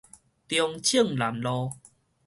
[0.47, 1.73] 中正南路